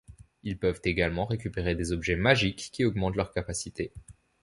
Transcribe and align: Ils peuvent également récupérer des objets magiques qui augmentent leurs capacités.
Ils 0.41 0.57
peuvent 0.57 0.81
également 0.83 1.27
récupérer 1.27 1.75
des 1.75 1.91
objets 1.91 2.15
magiques 2.15 2.71
qui 2.73 2.85
augmentent 2.85 3.15
leurs 3.17 3.29
capacités. 3.31 3.93